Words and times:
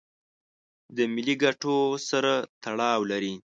د 0.95 0.97
ملي 1.13 1.35
ګټو 1.43 1.75
سره 2.09 2.33
تړاو 2.63 3.01
لري. 3.11 3.33